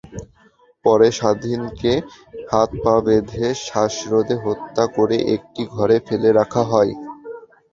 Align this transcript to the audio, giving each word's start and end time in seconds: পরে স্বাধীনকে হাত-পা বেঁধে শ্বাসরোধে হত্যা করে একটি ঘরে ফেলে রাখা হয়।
পরে 0.85 1.07
স্বাধীনকে 1.11 1.93
হাত-পা 2.49 2.95
বেঁধে 3.05 3.45
শ্বাসরোধে 3.63 4.35
হত্যা 4.45 4.83
করে 4.95 5.17
একটি 5.35 5.61
ঘরে 5.73 5.97
ফেলে 6.07 6.29
রাখা 6.39 6.63
হয়। 6.71 6.91